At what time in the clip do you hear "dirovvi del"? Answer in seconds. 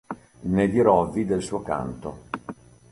0.67-1.43